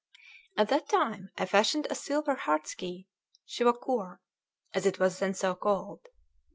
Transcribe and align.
At 0.57 0.69
that 0.69 0.89
time 0.89 1.29
I 1.37 1.45
fashioned 1.45 1.85
a 1.87 1.93
silver 1.93 2.33
heart's 2.33 2.73
key 2.73 3.07
('chiavaquore'), 3.47 4.17
as 4.73 4.87
it 4.87 4.97
was 4.97 5.19
then 5.19 5.35
so 5.35 5.53
called. 5.53 6.07